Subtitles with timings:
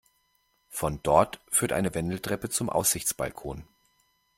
[0.71, 3.67] Von dort führt eine Wendeltreppe zum Aussichtsbalkon.